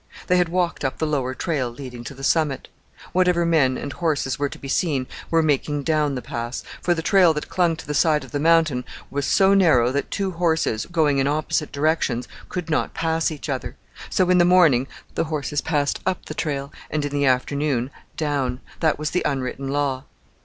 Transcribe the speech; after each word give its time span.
They 0.25 0.37
had 0.37 0.49
walked 0.49 0.83
up 0.83 0.97
the 0.97 1.05
lower 1.05 1.35
trail 1.35 1.69
leading 1.69 2.03
to 2.05 2.15
the 2.15 2.23
summit. 2.23 2.69
Whatever 3.11 3.45
men 3.45 3.77
and 3.77 3.93
horses 3.93 4.39
were 4.39 4.49
to 4.49 4.57
be 4.57 4.67
seen 4.67 5.05
were 5.29 5.43
making 5.43 5.83
down 5.83 6.15
the 6.15 6.23
Pass, 6.23 6.63
for 6.81 6.95
the 6.95 7.03
trail 7.03 7.35
that 7.35 7.49
clung 7.49 7.75
to 7.75 7.85
the 7.85 7.93
side 7.93 8.23
of 8.23 8.31
the 8.31 8.39
mountain 8.39 8.83
was 9.11 9.27
so 9.27 9.53
narrow 9.53 9.91
that 9.91 10.09
two 10.09 10.31
horses, 10.31 10.87
going 10.87 11.19
in 11.19 11.27
opposite 11.27 11.71
directions, 11.71 12.27
could 12.49 12.67
not 12.67 12.95
pass 12.95 13.29
each 13.29 13.47
other; 13.47 13.75
so 14.09 14.27
in 14.31 14.39
the 14.39 14.43
morning 14.43 14.87
the 15.13 15.25
horses 15.25 15.61
passed 15.61 15.99
up 16.03 16.25
the 16.25 16.33
trail, 16.33 16.73
and 16.89 17.05
in 17.05 17.11
the 17.11 17.27
afternoon 17.27 17.91
down. 18.17 18.59
That 18.79 18.97
was 18.97 19.11
the 19.11 19.21
unwritten 19.23 19.67
law. 19.67 20.05